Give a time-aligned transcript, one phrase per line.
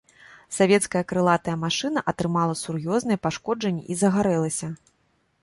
[0.55, 4.67] Савецкая крылатая машына атрымала сур'ёзныя пашкоджанні і загарэлася.